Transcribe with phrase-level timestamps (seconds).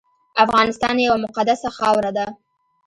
[0.45, 2.25] افغانستان یوه مقدسه خاوره ده